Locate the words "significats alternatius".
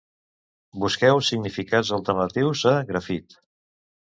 1.27-2.67